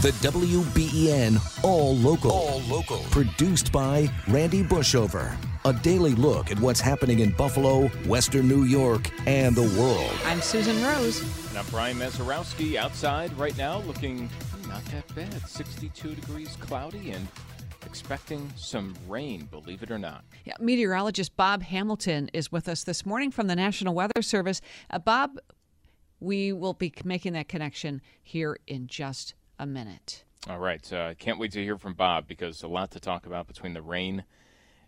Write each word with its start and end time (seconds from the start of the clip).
The 0.00 0.12
WBEN 0.12 1.62
All 1.62 1.94
Local. 1.96 2.30
All 2.30 2.62
Local. 2.70 3.00
Produced 3.10 3.70
by 3.70 4.08
Randy 4.28 4.62
Bushover. 4.62 5.36
A 5.66 5.74
daily 5.74 6.14
look 6.14 6.50
at 6.50 6.58
what's 6.58 6.80
happening 6.80 7.18
in 7.18 7.32
Buffalo, 7.32 7.88
Western 8.06 8.48
New 8.48 8.64
York, 8.64 9.10
and 9.26 9.54
the 9.54 9.78
world. 9.78 10.10
I'm 10.24 10.40
Susan 10.40 10.82
Rose. 10.82 11.20
And 11.50 11.58
I'm 11.58 11.66
Brian 11.66 11.98
Mazarowski 11.98 12.76
outside 12.76 13.30
right 13.38 13.54
now 13.58 13.80
looking 13.80 14.30
not 14.66 14.82
that 14.86 15.14
bad. 15.14 15.46
62 15.46 16.14
degrees 16.14 16.56
cloudy 16.60 17.10
and 17.10 17.28
expecting 17.84 18.50
some 18.56 18.94
rain, 19.06 19.48
believe 19.50 19.82
it 19.82 19.90
or 19.90 19.98
not. 19.98 20.24
Yeah, 20.46 20.54
meteorologist 20.58 21.36
Bob 21.36 21.62
Hamilton 21.62 22.30
is 22.32 22.50
with 22.50 22.70
us 22.70 22.84
this 22.84 23.04
morning 23.04 23.30
from 23.30 23.48
the 23.48 23.56
National 23.56 23.92
Weather 23.92 24.22
Service. 24.22 24.62
Uh, 24.88 24.98
Bob, 24.98 25.38
we 26.20 26.54
will 26.54 26.72
be 26.72 26.90
making 27.04 27.34
that 27.34 27.48
connection 27.48 28.00
here 28.22 28.58
in 28.66 28.86
just 28.86 29.34
a 29.60 29.66
minute. 29.66 30.24
All 30.48 30.58
right. 30.58 30.90
Uh, 30.90 31.12
can't 31.14 31.38
wait 31.38 31.52
to 31.52 31.62
hear 31.62 31.76
from 31.76 31.92
Bob 31.92 32.26
because 32.26 32.62
a 32.62 32.68
lot 32.68 32.90
to 32.92 33.00
talk 33.00 33.26
about 33.26 33.46
between 33.46 33.74
the 33.74 33.82
rain 33.82 34.24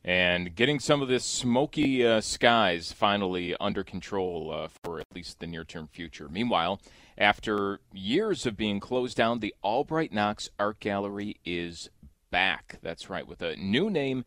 and 0.03 0.57
getting 0.57 0.80
some 0.80 1.03
of 1.03 1.09
this 1.09 1.25
smoky 1.25 2.05
uh, 2.05 2.23
skies 2.23 2.91
finally 2.91 3.55
under 3.61 3.85
control 3.85 4.51
uh, 4.51 4.69
for 4.83 4.99
at 4.99 5.07
least 5.15 5.41
the 5.41 5.47
near 5.47 5.63
term 5.63 5.89
future. 5.89 6.27
Meanwhile, 6.29 6.80
after 7.19 7.80
years 7.93 8.47
of 8.47 8.57
being 8.57 8.80
closed 8.80 9.15
down, 9.15 9.41
the 9.41 9.55
Albright 9.63 10.11
Knox 10.11 10.49
Art 10.59 10.80
Gallery 10.80 11.37
is 11.45 11.91
back. 12.30 12.79
That's 12.83 13.11
right, 13.11 13.29
with 13.29 13.43
a 13.43 13.55
new 13.57 13.91
name 13.91 14.25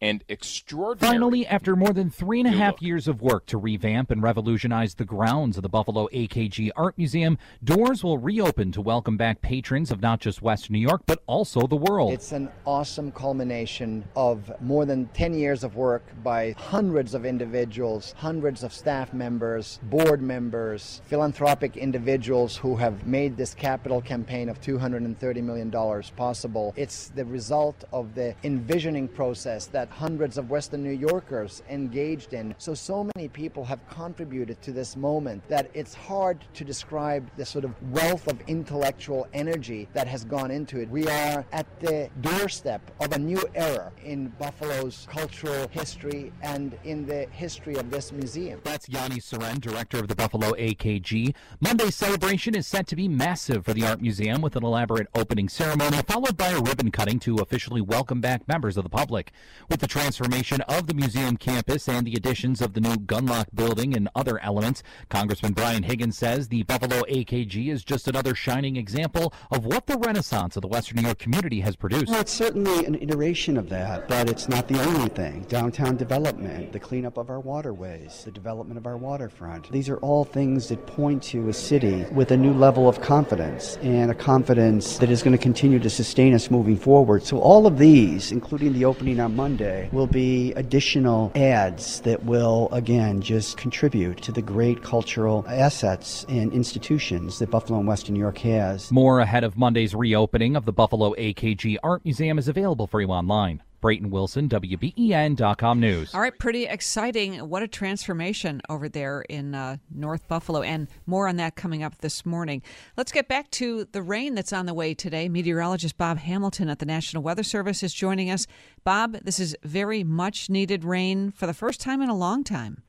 and 0.00 0.22
extraordinary. 0.28 1.14
Finally, 1.14 1.46
after 1.46 1.74
more 1.74 1.92
than 1.92 2.10
three 2.10 2.40
and 2.40 2.48
a 2.48 2.52
half 2.52 2.82
years 2.82 3.08
of 3.08 3.22
work 3.22 3.46
to 3.46 3.56
revamp 3.56 4.10
and 4.10 4.22
revolutionize 4.22 4.94
the 4.94 5.04
grounds 5.04 5.56
of 5.56 5.62
the 5.62 5.68
Buffalo 5.68 6.08
AKG 6.12 6.70
Art 6.76 6.96
Museum, 6.98 7.38
doors 7.64 8.04
will 8.04 8.18
reopen 8.18 8.72
to 8.72 8.80
welcome 8.80 9.16
back 9.16 9.40
patrons 9.40 9.90
of 9.90 10.00
not 10.00 10.20
just 10.20 10.42
West 10.42 10.70
New 10.70 10.78
York, 10.78 11.02
but 11.06 11.22
also 11.26 11.66
the 11.66 11.76
world. 11.76 12.12
It's 12.12 12.32
an 12.32 12.50
awesome 12.66 13.10
culmination 13.10 14.04
of 14.14 14.52
more 14.60 14.84
than 14.84 15.06
10 15.08 15.34
years 15.34 15.64
of 15.64 15.76
work 15.76 16.02
by 16.22 16.52
hundreds 16.58 17.14
of 17.14 17.24
individuals, 17.24 18.14
hundreds 18.18 18.62
of 18.62 18.72
staff 18.72 19.14
members, 19.14 19.80
board 19.84 20.20
members, 20.20 21.00
philanthropic 21.06 21.76
individuals 21.76 22.56
who 22.56 22.76
have 22.76 23.06
made 23.06 23.36
this 23.36 23.54
capital 23.54 24.00
campaign 24.00 24.48
of 24.48 24.60
$230 24.60 25.42
million 25.42 25.70
possible. 26.16 26.74
It's 26.76 27.08
the 27.08 27.24
result 27.24 27.84
of 27.92 28.14
the 28.14 28.34
envisioning 28.44 29.08
process 29.08 29.66
that 29.66 29.85
that 29.86 29.94
hundreds 29.96 30.38
of 30.38 30.50
Western 30.50 30.82
New 30.82 30.90
Yorkers 30.90 31.62
engaged 31.70 32.34
in. 32.34 32.54
So, 32.58 32.74
so 32.74 33.08
many 33.14 33.28
people 33.28 33.64
have 33.64 33.78
contributed 33.88 34.60
to 34.62 34.72
this 34.72 34.96
moment 34.96 35.46
that 35.48 35.70
it's 35.74 35.94
hard 35.94 36.44
to 36.54 36.64
describe 36.64 37.28
the 37.36 37.44
sort 37.44 37.64
of 37.64 37.72
wealth 37.92 38.26
of 38.26 38.40
intellectual 38.46 39.26
energy 39.32 39.88
that 39.92 40.08
has 40.08 40.24
gone 40.24 40.50
into 40.50 40.80
it. 40.80 40.90
We 40.90 41.06
are 41.08 41.44
at 41.52 41.66
the 41.80 42.10
doorstep 42.20 42.90
of 43.00 43.12
a 43.12 43.18
new 43.18 43.42
era 43.54 43.92
in 44.04 44.28
Buffalo's 44.38 45.06
cultural 45.10 45.68
history 45.68 46.32
and 46.42 46.76
in 46.84 47.06
the 47.06 47.26
history 47.30 47.76
of 47.76 47.90
this 47.90 48.12
museum. 48.12 48.60
That's 48.64 48.88
Janne 48.88 49.16
Sirén, 49.16 49.60
director 49.60 49.98
of 49.98 50.08
the 50.08 50.16
Buffalo 50.16 50.52
AKG. 50.52 51.34
Monday's 51.60 51.94
celebration 51.94 52.54
is 52.54 52.66
set 52.66 52.86
to 52.88 52.96
be 52.96 53.08
massive 53.08 53.64
for 53.64 53.72
the 53.72 53.86
Art 53.86 54.00
Museum 54.00 54.40
with 54.40 54.56
an 54.56 54.64
elaborate 54.64 55.08
opening 55.14 55.48
ceremony 55.48 55.98
followed 56.06 56.36
by 56.36 56.48
a 56.48 56.60
ribbon 56.60 56.90
cutting 56.90 57.18
to 57.20 57.36
officially 57.36 57.80
welcome 57.80 58.20
back 58.20 58.46
members 58.48 58.76
of 58.76 58.82
the 58.82 58.90
public. 58.90 59.32
With 59.76 59.82
the 59.82 59.88
transformation 59.88 60.62
of 60.62 60.86
the 60.86 60.94
museum 60.94 61.36
campus 61.36 61.86
and 61.86 62.06
the 62.06 62.14
additions 62.14 62.62
of 62.62 62.72
the 62.72 62.80
new 62.80 62.94
Gundlach 62.94 63.54
building 63.54 63.94
and 63.94 64.08
other 64.14 64.38
elements, 64.38 64.82
Congressman 65.10 65.52
Brian 65.52 65.82
Higgins 65.82 66.16
says 66.16 66.48
the 66.48 66.62
Buffalo 66.62 67.02
AKG 67.02 67.68
is 67.68 67.84
just 67.84 68.08
another 68.08 68.34
shining 68.34 68.76
example 68.76 69.34
of 69.50 69.66
what 69.66 69.86
the 69.86 69.98
renaissance 69.98 70.56
of 70.56 70.62
the 70.62 70.68
Western 70.68 70.96
New 70.96 71.02
York 71.02 71.18
community 71.18 71.60
has 71.60 71.76
produced. 71.76 72.08
Well, 72.08 72.22
it's 72.22 72.32
certainly 72.32 72.86
an 72.86 72.94
iteration 72.94 73.58
of 73.58 73.68
that, 73.68 74.08
but 74.08 74.30
it's 74.30 74.48
not 74.48 74.66
the 74.66 74.82
only 74.82 75.10
thing. 75.10 75.42
Downtown 75.42 75.98
development, 75.98 76.72
the 76.72 76.80
cleanup 76.80 77.18
of 77.18 77.28
our 77.28 77.40
waterways, 77.40 78.22
the 78.24 78.30
development 78.30 78.78
of 78.78 78.86
our 78.86 78.96
waterfront. 78.96 79.70
These 79.70 79.90
are 79.90 79.98
all 79.98 80.24
things 80.24 80.68
that 80.68 80.86
point 80.86 81.22
to 81.24 81.50
a 81.50 81.52
city 81.52 82.06
with 82.12 82.30
a 82.30 82.36
new 82.38 82.54
level 82.54 82.88
of 82.88 83.02
confidence 83.02 83.76
and 83.82 84.10
a 84.10 84.14
confidence 84.14 84.96
that 84.96 85.10
is 85.10 85.22
going 85.22 85.36
to 85.36 85.42
continue 85.42 85.78
to 85.80 85.90
sustain 85.90 86.32
us 86.32 86.50
moving 86.50 86.78
forward. 86.78 87.24
So 87.24 87.38
all 87.40 87.66
of 87.66 87.76
these, 87.76 88.32
including 88.32 88.72
the 88.72 88.86
opening 88.86 89.20
on 89.20 89.36
Monday, 89.36 89.65
will 89.92 90.06
be 90.06 90.52
additional 90.52 91.32
ads 91.34 92.00
that 92.00 92.24
will, 92.24 92.68
again, 92.72 93.20
just 93.20 93.56
contribute 93.56 94.22
to 94.22 94.32
the 94.32 94.42
great 94.42 94.82
cultural 94.82 95.44
assets 95.48 96.24
and 96.28 96.52
institutions 96.52 97.38
that 97.38 97.50
Buffalo 97.50 97.78
and 97.78 97.88
Western 97.88 98.14
New 98.14 98.20
York 98.20 98.38
has. 98.38 98.90
More 98.90 99.20
ahead 99.20 99.44
of 99.44 99.56
Monday's 99.56 99.94
reopening 99.94 100.56
of 100.56 100.64
the 100.64 100.72
Buffalo 100.72 101.14
AKG 101.14 101.76
Art 101.82 102.04
Museum 102.04 102.38
is 102.38 102.48
available 102.48 102.86
for 102.86 103.00
you 103.00 103.08
online. 103.08 103.62
Brayton 103.80 104.10
Wilson, 104.10 104.48
WBEN.com 104.48 105.80
News. 105.80 106.14
All 106.14 106.20
right, 106.20 106.36
pretty 106.38 106.66
exciting. 106.66 107.48
What 107.48 107.62
a 107.62 107.68
transformation 107.68 108.60
over 108.68 108.88
there 108.88 109.22
in 109.22 109.54
uh, 109.54 109.76
North 109.94 110.26
Buffalo, 110.28 110.62
and 110.62 110.88
more 111.06 111.28
on 111.28 111.36
that 111.36 111.56
coming 111.56 111.82
up 111.82 111.98
this 111.98 112.26
morning. 112.26 112.62
Let's 112.96 113.12
get 113.12 113.28
back 113.28 113.50
to 113.52 113.86
the 113.92 114.02
rain 114.02 114.34
that's 114.34 114.52
on 114.52 114.66
the 114.66 114.74
way 114.74 114.94
today. 114.94 115.28
Meteorologist 115.28 115.96
Bob 115.96 116.18
Hamilton 116.18 116.68
at 116.68 116.78
the 116.78 116.86
National 116.86 117.22
Weather 117.22 117.42
Service 117.42 117.82
is 117.82 117.92
joining 117.92 118.30
us. 118.30 118.46
Bob, 118.84 119.12
this 119.22 119.38
is 119.38 119.56
very 119.62 120.04
much 120.04 120.50
needed 120.50 120.84
rain 120.84 121.30
for 121.30 121.46
the 121.46 121.54
first 121.54 121.80
time 121.80 122.02
in 122.02 122.08
a 122.08 122.16
long 122.16 122.44
time. 122.44 122.82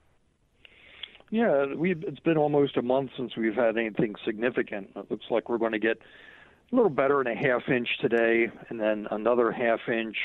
Yeah, 1.30 1.74
we 1.76 1.92
it's 1.92 2.20
been 2.22 2.38
almost 2.38 2.78
a 2.78 2.81
month 2.81 3.12
since 3.18 3.36
we've 3.36 3.56
had 3.56 3.78
anything 3.78 4.16
significant. 4.24 4.90
It 4.96 5.12
looks 5.12 5.26
like 5.30 5.50
we're 5.50 5.58
going 5.58 5.74
to 5.74 5.80
get 5.80 5.97
a 6.72 6.76
little 6.76 6.90
better 6.90 7.24
than 7.24 7.34
a 7.34 7.36
half 7.36 7.68
inch 7.68 7.90
today, 8.00 8.50
and 8.70 8.80
then 8.80 9.08
another 9.12 9.52
half 9.52 9.80
inch 9.90 10.16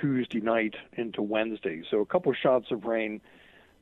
Tuesday 0.00 0.40
night 0.40 0.74
into 0.92 1.22
Wednesday. 1.22 1.82
So 1.90 2.00
a 2.00 2.06
couple 2.06 2.32
shots 2.34 2.66
of 2.70 2.84
rain 2.84 3.20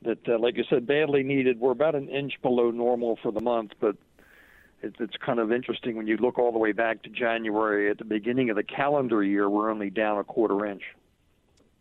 that, 0.02 0.28
uh, 0.28 0.38
like 0.38 0.56
I 0.58 0.68
said, 0.68 0.86
badly 0.86 1.22
needed. 1.22 1.58
We're 1.60 1.72
about 1.72 1.94
an 1.94 2.08
inch 2.08 2.34
below 2.42 2.70
normal 2.70 3.18
for 3.22 3.32
the 3.32 3.40
month, 3.40 3.72
but 3.80 3.96
it, 4.82 4.94
it's 5.00 5.16
kind 5.24 5.38
of 5.38 5.52
interesting 5.52 5.96
when 5.96 6.06
you 6.06 6.16
look 6.16 6.38
all 6.38 6.52
the 6.52 6.58
way 6.58 6.72
back 6.72 7.02
to 7.02 7.08
January. 7.08 7.90
At 7.90 7.98
the 7.98 8.04
beginning 8.04 8.50
of 8.50 8.56
the 8.56 8.62
calendar 8.62 9.22
year, 9.22 9.48
we're 9.48 9.70
only 9.70 9.90
down 9.90 10.18
a 10.18 10.24
quarter 10.24 10.66
inch. 10.66 10.82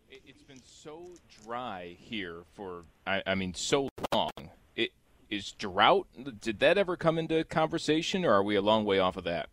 It's 0.09 0.43
been 0.43 0.61
so 0.63 1.09
dry 1.43 1.97
here 1.99 2.43
for, 2.53 2.83
I, 3.05 3.21
I 3.27 3.35
mean, 3.35 3.53
so 3.53 3.89
long. 4.13 4.31
It 4.75 4.91
is 5.29 5.51
drought. 5.51 6.07
Did 6.39 6.59
that 6.59 6.77
ever 6.77 6.95
come 6.95 7.17
into 7.17 7.43
conversation, 7.43 8.23
or 8.23 8.31
are 8.31 8.43
we 8.43 8.55
a 8.55 8.61
long 8.61 8.85
way 8.85 8.99
off 8.99 9.17
of 9.17 9.25
that? 9.25 9.49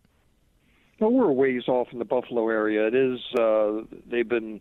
Well, 1.00 1.10
we're 1.10 1.28
a 1.28 1.32
ways 1.32 1.68
off 1.68 1.88
in 1.92 1.98
the 1.98 2.04
Buffalo 2.04 2.48
area. 2.48 2.86
It 2.86 2.94
is. 2.94 3.18
Uh, 3.38 3.82
they've 4.10 4.28
been 4.28 4.60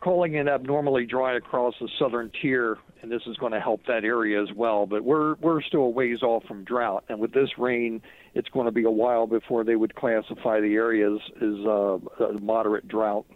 calling 0.00 0.34
it 0.34 0.48
abnormally 0.48 1.06
dry 1.06 1.36
across 1.36 1.74
the 1.80 1.88
southern 1.98 2.30
tier, 2.40 2.78
and 3.02 3.10
this 3.10 3.22
is 3.26 3.36
going 3.36 3.52
to 3.52 3.60
help 3.60 3.86
that 3.86 4.04
area 4.04 4.42
as 4.42 4.48
well. 4.54 4.86
But 4.86 5.04
we're 5.04 5.34
we're 5.36 5.62
still 5.62 5.82
a 5.82 5.88
ways 5.88 6.22
off 6.22 6.44
from 6.44 6.64
drought, 6.64 7.04
and 7.08 7.20
with 7.20 7.32
this 7.32 7.50
rain, 7.58 8.02
it's 8.34 8.48
going 8.48 8.66
to 8.66 8.72
be 8.72 8.84
a 8.84 8.90
while 8.90 9.26
before 9.26 9.64
they 9.64 9.76
would 9.76 9.94
classify 9.94 10.60
the 10.60 10.74
areas 10.74 11.20
as 11.36 11.66
uh, 11.66 12.24
a 12.24 12.40
moderate 12.40 12.88
drought. 12.88 13.26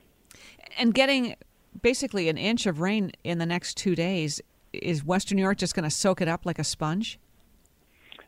And 0.79 0.93
getting 0.93 1.37
basically 1.83 2.29
an 2.29 2.39
inch 2.39 2.67
of 2.67 2.81
rain 2.81 3.13
in 3.23 3.39
the 3.39 3.47
next 3.47 3.77
two 3.77 3.95
days 3.95 4.41
is 4.73 5.05
Western 5.05 5.37
New 5.37 5.43
York 5.43 5.59
just 5.59 5.75
going 5.75 5.85
to 5.85 5.91
soak 5.91 6.21
it 6.21 6.29
up 6.29 6.45
like 6.45 6.59
a 6.59 6.65
sponge? 6.65 7.19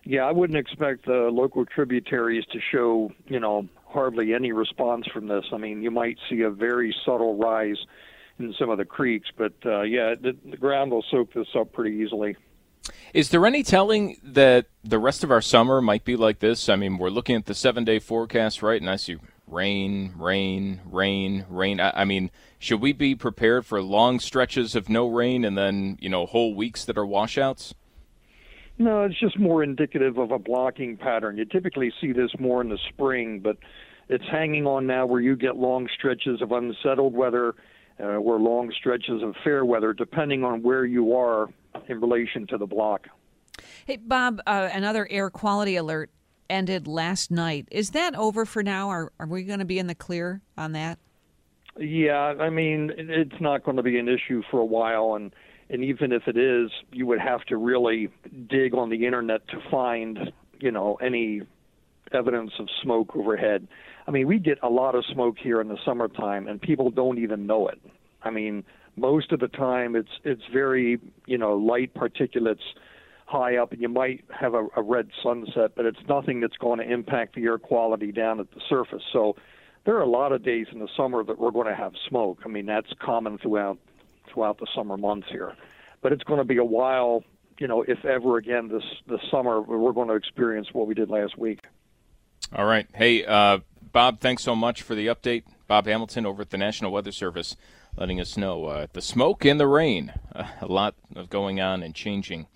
Yeah, 0.04 0.22
I 0.22 0.32
wouldn't 0.32 0.58
expect 0.58 1.06
the 1.06 1.28
local 1.32 1.66
tributaries 1.66 2.44
to 2.52 2.60
show, 2.72 3.12
you 3.26 3.40
know, 3.40 3.68
hardly 3.88 4.34
any 4.34 4.52
response 4.52 5.06
from 5.06 5.28
this. 5.28 5.44
I 5.52 5.56
mean, 5.56 5.82
you 5.82 5.90
might 5.90 6.18
see 6.28 6.42
a 6.42 6.50
very 6.50 6.94
subtle 7.04 7.36
rise 7.36 7.78
in 8.38 8.54
some 8.58 8.70
of 8.70 8.78
the 8.78 8.84
creeks, 8.84 9.30
but 9.36 9.54
uh, 9.64 9.82
yeah, 9.82 10.14
the, 10.20 10.36
the 10.44 10.56
ground 10.56 10.92
will 10.92 11.04
soak 11.10 11.32
this 11.32 11.48
up 11.54 11.72
pretty 11.72 11.96
easily. 11.96 12.36
Is 13.12 13.30
there 13.30 13.44
any 13.44 13.62
telling 13.62 14.18
that 14.22 14.66
the 14.84 14.98
rest 14.98 15.24
of 15.24 15.30
our 15.30 15.40
summer 15.40 15.80
might 15.80 16.04
be 16.04 16.16
like 16.16 16.38
this? 16.38 16.68
I 16.68 16.76
mean, 16.76 16.98
we're 16.98 17.10
looking 17.10 17.36
at 17.36 17.46
the 17.46 17.54
seven 17.54 17.84
day 17.84 17.98
forecast, 17.98 18.62
right? 18.62 18.80
And 18.80 18.88
I 18.88 18.96
see 18.96 19.16
rain, 19.46 20.14
rain, 20.16 20.80
rain, 20.84 21.44
rain. 21.48 21.80
I, 21.80 22.02
I, 22.02 22.04
mean, 22.04 22.30
should 22.58 22.80
we 22.80 22.92
be 22.92 23.14
prepared 23.14 23.66
for 23.66 23.82
long 23.82 24.20
stretches 24.20 24.74
of 24.74 24.88
no 24.88 25.08
rain 25.08 25.44
and 25.44 25.56
then, 25.56 25.98
you 26.00 26.08
know, 26.08 26.26
whole 26.26 26.54
weeks 26.54 26.84
that 26.84 26.98
are 26.98 27.06
washouts? 27.06 27.74
No, 28.78 29.02
it's 29.02 29.18
just 29.18 29.38
more 29.38 29.64
indicative 29.64 30.18
of 30.18 30.30
a 30.30 30.38
blocking 30.38 30.96
pattern. 30.96 31.36
You 31.36 31.44
typically 31.44 31.92
see 32.00 32.12
this 32.12 32.30
more 32.38 32.60
in 32.60 32.68
the 32.68 32.78
spring, 32.88 33.40
but 33.40 33.56
it's 34.08 34.24
hanging 34.30 34.66
on 34.66 34.86
now 34.86 35.04
where 35.04 35.20
you 35.20 35.36
get 35.36 35.56
long 35.56 35.88
stretches 35.92 36.40
of 36.40 36.52
unsettled 36.52 37.12
weather 37.12 37.54
uh, 38.00 38.04
or 38.04 38.38
long 38.38 38.72
stretches 38.78 39.22
of 39.22 39.34
fair 39.42 39.64
weather, 39.64 39.92
depending 39.92 40.44
on 40.44 40.62
where 40.62 40.84
you 40.84 41.16
are 41.16 41.48
in 41.88 42.00
relation 42.00 42.46
to 42.46 42.56
the 42.56 42.66
block. 42.66 43.08
Hey, 43.84 43.96
Bob, 43.96 44.40
uh, 44.46 44.68
another 44.72 45.08
air 45.10 45.30
quality 45.30 45.74
alert 45.74 46.10
ended 46.48 46.86
last 46.86 47.30
night. 47.32 47.66
Is 47.72 47.90
that 47.90 48.14
over 48.14 48.44
for 48.44 48.62
now? 48.62 48.88
Are, 48.88 49.12
are 49.18 49.26
we 49.26 49.42
going 49.42 49.58
to 49.58 49.64
be 49.64 49.80
in 49.80 49.88
the 49.88 49.94
clear 49.94 50.40
on 50.56 50.72
that? 50.72 50.98
Yeah, 51.76 52.34
I 52.40 52.50
mean, 52.50 52.92
it's 52.96 53.40
not 53.40 53.64
going 53.64 53.76
to 53.76 53.82
be 53.82 53.98
an 53.98 54.08
issue 54.08 54.42
for 54.50 54.60
a 54.60 54.64
while, 54.64 55.14
and 55.14 55.32
and 55.70 55.84
even 55.84 56.12
if 56.12 56.22
it 56.26 56.36
is, 56.36 56.70
you 56.92 57.06
would 57.06 57.20
have 57.20 57.42
to 57.46 57.56
really 57.56 58.08
dig 58.48 58.74
on 58.74 58.90
the 58.90 59.04
internet 59.04 59.46
to 59.48 59.58
find, 59.70 60.32
you 60.60 60.70
know, 60.70 60.98
any 61.02 61.42
evidence 62.12 62.52
of 62.58 62.68
smoke 62.82 63.14
overhead. 63.14 63.68
I 64.06 64.10
mean, 64.10 64.26
we 64.26 64.38
get 64.38 64.58
a 64.62 64.68
lot 64.68 64.94
of 64.94 65.04
smoke 65.12 65.36
here 65.38 65.60
in 65.60 65.68
the 65.68 65.76
summertime, 65.84 66.48
and 66.48 66.60
people 66.60 66.90
don't 66.90 67.18
even 67.18 67.46
know 67.46 67.68
it. 67.68 67.80
I 68.22 68.30
mean, 68.30 68.64
most 68.96 69.32
of 69.32 69.40
the 69.40 69.48
time 69.48 69.94
it's 69.94 70.08
it's 70.24 70.42
very 70.52 70.98
you 71.26 71.38
know 71.38 71.54
light 71.54 71.94
particulates 71.94 72.62
high 73.26 73.56
up, 73.56 73.72
and 73.72 73.82
you 73.82 73.88
might 73.88 74.24
have 74.30 74.54
a, 74.54 74.66
a 74.76 74.82
red 74.82 75.10
sunset, 75.22 75.72
but 75.76 75.84
it's 75.84 76.00
nothing 76.08 76.40
that's 76.40 76.56
going 76.56 76.78
to 76.78 76.90
impact 76.90 77.34
the 77.34 77.44
air 77.44 77.58
quality 77.58 78.10
down 78.10 78.40
at 78.40 78.50
the 78.52 78.60
surface. 78.70 79.02
So 79.12 79.36
there 79.84 79.96
are 79.96 80.02
a 80.02 80.08
lot 80.08 80.32
of 80.32 80.42
days 80.42 80.66
in 80.72 80.78
the 80.78 80.88
summer 80.96 81.22
that 81.22 81.38
we're 81.38 81.50
going 81.50 81.66
to 81.66 81.74
have 81.74 81.92
smoke. 82.08 82.38
I 82.44 82.48
mean, 82.48 82.64
that's 82.64 82.88
common 83.00 83.36
throughout 83.36 83.78
throughout 84.32 84.58
the 84.58 84.66
summer 84.74 84.96
months 84.96 85.28
here, 85.30 85.54
but 86.02 86.12
it's 86.12 86.24
going 86.24 86.38
to 86.38 86.44
be 86.44 86.58
a 86.58 86.64
while. 86.64 87.24
You 87.58 87.66
know, 87.66 87.82
if 87.82 88.04
ever 88.04 88.36
again 88.36 88.68
this 88.68 88.84
this 89.06 89.20
summer 89.30 89.60
we're 89.60 89.92
going 89.92 90.08
to 90.08 90.14
experience 90.14 90.68
what 90.72 90.86
we 90.86 90.94
did 90.94 91.10
last 91.10 91.36
week. 91.36 91.60
All 92.54 92.64
right, 92.64 92.86
hey 92.94 93.24
uh, 93.24 93.58
Bob, 93.92 94.20
thanks 94.20 94.42
so 94.42 94.54
much 94.54 94.82
for 94.82 94.94
the 94.94 95.06
update. 95.06 95.44
Bob 95.66 95.86
Hamilton 95.86 96.24
over 96.24 96.42
at 96.42 96.50
the 96.50 96.58
National 96.58 96.90
Weather 96.90 97.12
Service, 97.12 97.56
letting 97.96 98.20
us 98.20 98.36
know 98.36 98.64
uh, 98.66 98.86
the 98.92 99.02
smoke 99.02 99.44
and 99.44 99.58
the 99.58 99.66
rain. 99.66 100.12
Uh, 100.34 100.48
a 100.60 100.66
lot 100.66 100.94
of 101.14 101.28
going 101.28 101.60
on 101.60 101.82
and 101.82 101.94
changing 101.94 102.46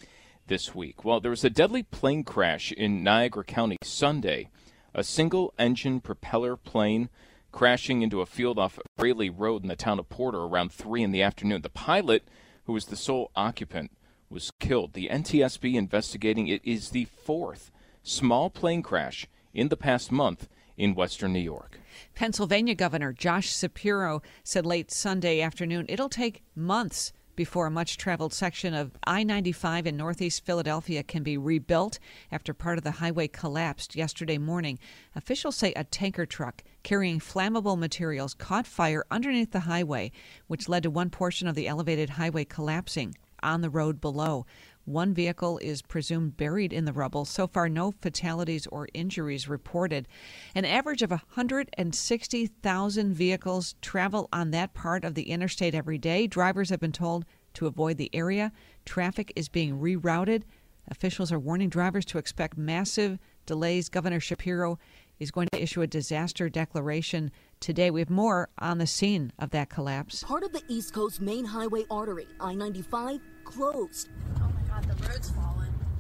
this 0.46 0.74
week. 0.74 1.04
Well, 1.04 1.20
there 1.20 1.30
was 1.30 1.44
a 1.44 1.50
deadly 1.50 1.82
plane 1.82 2.24
crash 2.24 2.72
in 2.72 3.02
Niagara 3.02 3.44
County 3.44 3.78
Sunday. 3.82 4.48
A 4.94 5.02
single 5.02 5.54
engine 5.58 6.00
propeller 6.00 6.56
plane 6.56 7.08
crashing 7.52 8.02
into 8.02 8.20
a 8.20 8.26
field 8.26 8.58
off 8.58 8.78
Braley 8.96 9.31
Road 9.31 9.62
in 9.62 9.69
the 9.69 9.76
town 9.76 9.99
of 9.99 10.08
Porter 10.08 10.40
around 10.40 10.72
3 10.72 11.02
in 11.02 11.12
the 11.12 11.22
afternoon. 11.22 11.62
The 11.62 11.69
pilot, 11.69 12.26
who 12.64 12.72
was 12.72 12.87
the 12.87 12.96
sole 12.96 13.31
occupant, 13.37 13.93
was 14.28 14.50
killed. 14.58 14.94
The 14.94 15.08
NTSB 15.08 15.75
investigating 15.75 16.49
it 16.49 16.62
is 16.64 16.90
the 16.90 17.04
fourth 17.04 17.70
small 18.02 18.50
plane 18.50 18.82
crash 18.82 19.28
in 19.54 19.69
the 19.69 19.76
past 19.76 20.10
month 20.10 20.49
in 20.76 20.94
western 20.94 21.32
New 21.32 21.38
York. 21.38 21.78
Pennsylvania 22.14 22.75
Governor 22.75 23.12
Josh 23.12 23.55
Shapiro 23.56 24.22
said 24.43 24.66
late 24.66 24.90
Sunday 24.90 25.40
afternoon 25.40 25.87
it'll 25.88 26.08
take 26.08 26.43
months 26.56 27.12
before 27.34 27.67
a 27.67 27.70
much 27.70 27.96
traveled 27.96 28.32
section 28.32 28.75
of 28.75 28.93
I 29.05 29.23
95 29.23 29.87
in 29.87 29.96
northeast 29.96 30.44
Philadelphia 30.44 31.02
can 31.02 31.23
be 31.23 31.37
rebuilt 31.37 31.99
after 32.31 32.52
part 32.52 32.79
of 32.79 32.84
the 32.84 32.93
highway 32.93 33.29
collapsed 33.29 33.96
yesterday 33.96 34.38
morning. 34.38 34.79
Officials 35.14 35.56
say 35.56 35.73
a 35.75 35.84
tanker 35.84 36.26
truck 36.26 36.62
carrying 36.82 37.20
flammable 37.20 37.79
materials 37.79 38.34
caught 38.34 38.67
fire 38.67 39.05
underneath 39.11 39.52
the 39.52 39.61
highway, 39.61 40.12
which 40.46 40.69
led 40.69 40.82
to 40.82 40.90
one 40.90 41.11
portion 41.11 41.49
of 41.49 41.55
the 41.55 41.69
elevated 41.69 42.11
highway 42.11 42.44
collapsing 42.44 43.14
on 43.43 43.61
the 43.61 43.70
road 43.70 44.00
below. 44.00 44.46
One 44.84 45.14
vehicle 45.14 45.58
is 45.58 45.81
presumed 45.81 46.37
buried 46.37 46.73
in 46.73 46.87
the 46.87 46.93
rubble. 46.93 47.25
So 47.25 47.46
far, 47.46 47.69
no 47.69 47.93
fatalities 47.93 48.67
or 48.67 48.88
injuries 48.93 49.49
reported. 49.49 50.08
An 50.55 50.64
average 50.64 51.02
of 51.02 51.11
160,000 51.11 53.14
vehicles 53.14 53.76
travel 53.81 54.29
on 54.32 54.50
that 54.50 54.75
part 54.75 55.05
of 55.05 55.14
the 55.14 55.31
interstate 55.31 55.76
every 55.76 55.99
day. 55.99 56.26
Drivers 56.26 56.70
have 56.70 56.81
been 56.81 56.90
told 56.90 57.25
to 57.55 57.67
avoid 57.67 57.96
the 57.96 58.11
area. 58.12 58.50
Traffic 58.84 59.32
is 59.37 59.49
being 59.49 59.79
rerouted. 59.79 60.43
Officials 60.88 61.31
are 61.31 61.38
warning 61.38 61.69
drivers 61.69 62.05
to 62.06 62.19
expect 62.19 62.58
massive 62.58 63.20
delays. 63.46 63.88
Governor 63.88 64.19
Shapiro 64.19 64.81
is 65.20 65.31
going 65.31 65.46
to 65.52 65.62
issue 65.62 65.82
a 65.82 65.87
disaster 65.87 66.49
declaration 66.49 67.31
today. 67.61 67.93
We 67.93 68.00
have 68.00 68.11
more 68.11 68.49
on 68.58 68.79
the 68.79 68.88
scene 68.88 69.32
of 69.38 69.50
that 69.50 69.70
collapse. 69.70 70.25
Part 70.25 70.43
of 70.43 70.52
the 70.52 70.64
East 70.67 70.93
Coast 70.93 71.20
main 71.20 71.44
highway 71.44 71.84
artery, 71.88 72.26
I 72.40 72.55
95, 72.55 73.20
closed. 73.44 74.08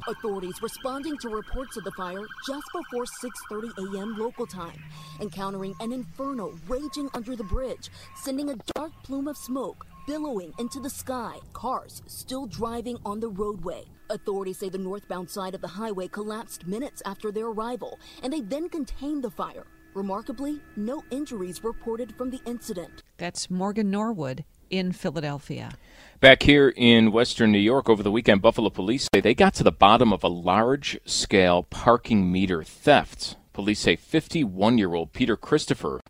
Authorities 0.08 0.60
responding 0.60 1.16
to 1.18 1.28
reports 1.28 1.76
of 1.76 1.84
the 1.84 1.92
fire 1.92 2.24
just 2.44 2.66
before 2.72 3.04
6:30 3.04 3.70
a.m. 3.78 4.16
local 4.18 4.46
time, 4.46 4.82
encountering 5.20 5.74
an 5.80 5.92
inferno 5.92 6.58
raging 6.66 7.08
under 7.14 7.36
the 7.36 7.44
bridge, 7.44 7.88
sending 8.16 8.50
a 8.50 8.56
dark 8.74 8.92
plume 9.04 9.28
of 9.28 9.36
smoke 9.36 9.86
billowing 10.06 10.52
into 10.58 10.80
the 10.80 10.90
sky. 10.90 11.36
Cars 11.52 12.02
still 12.06 12.46
driving 12.46 12.98
on 13.04 13.20
the 13.20 13.28
roadway. 13.28 13.84
Authorities 14.10 14.58
say 14.58 14.68
the 14.68 14.78
northbound 14.78 15.30
side 15.30 15.54
of 15.54 15.60
the 15.60 15.68
highway 15.68 16.08
collapsed 16.08 16.66
minutes 16.66 17.00
after 17.04 17.30
their 17.30 17.46
arrival, 17.46 18.00
and 18.24 18.32
they 18.32 18.40
then 18.40 18.68
contained 18.68 19.22
the 19.22 19.30
fire. 19.30 19.66
Remarkably, 19.94 20.60
no 20.74 21.04
injuries 21.10 21.62
reported 21.62 22.14
from 22.16 22.30
the 22.30 22.40
incident. 22.46 23.02
That's 23.18 23.50
Morgan 23.50 23.90
Norwood 23.90 24.44
in 24.72 24.90
Philadelphia. 24.90 25.70
Back 26.18 26.42
here 26.42 26.72
in 26.74 27.12
western 27.12 27.52
New 27.52 27.58
York 27.58 27.88
over 27.88 28.02
the 28.02 28.10
weekend, 28.10 28.42
Buffalo 28.42 28.70
police 28.70 29.08
say 29.14 29.20
they 29.20 29.34
got 29.34 29.54
to 29.54 29.62
the 29.62 29.70
bottom 29.70 30.12
of 30.12 30.24
a 30.24 30.28
large 30.28 30.98
scale 31.04 31.62
parking 31.64 32.32
meter 32.32 32.64
theft. 32.64 33.36
Police 33.52 33.80
say 33.80 33.94
51 33.96 34.78
year 34.78 34.94
old 34.94 35.12
Peter 35.12 35.36
Christopher 35.36 36.00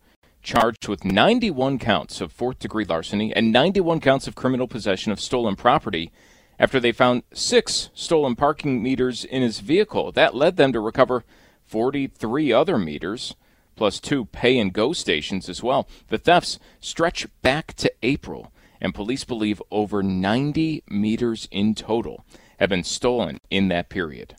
charged 0.43 0.89
with 0.89 1.05
91 1.05 1.79
counts 1.79 2.21
of 2.21 2.33
fourth 2.33 2.59
degree 2.59 2.85
larceny 2.85 3.35
and 3.35 3.53
91 3.53 4.01
counts 4.01 4.27
of 4.27 4.35
criminal 4.35 4.69
possession 4.69 5.13
of 5.13 5.21
stolen 5.21 5.57
property 5.57 6.13
after 6.59 6.79
they 6.79 6.93
found 6.93 7.23
six 7.33 7.91
stolen 7.95 8.37
parking 8.37 8.83
meters 8.83 9.25
in 9.25 9.43
his 9.43 9.61
vehicle. 9.61 10.13
That 10.13 10.35
led 10.35 10.57
them 10.57 10.73
to 10.73 10.81
recover 10.81 11.25
43 11.67 12.53
other 12.53 12.79
meters 12.79 13.35
plus 13.83 13.99
two 13.99 14.27
pay 14.27 14.61
and 14.61 14.73
go 14.73 14.93
stations 14.93 15.49
as 15.49 15.61
well. 15.61 15.89
The 16.07 16.17
thefts 16.17 16.61
stretch 16.79 17.27
back 17.43 17.75
to 17.79 17.93
April, 18.01 18.53
and 18.81 18.95
police 18.95 19.25
believe 19.25 19.61
over 19.73 20.05
90 20.05 20.85
meters 20.89 21.49
in 21.51 21.75
total 21.75 22.25
have 22.61 22.69
been 22.69 22.85
stolen 22.85 23.41
in 23.51 23.67
that 23.71 23.89
period. 23.89 24.37